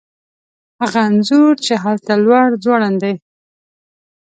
هغه 0.81 0.99
انځور 1.09 1.53
چې 1.65 1.73
هلته 1.83 2.11
لوړ 2.23 2.47
ځوړند 2.63 2.97
دی 3.03 3.13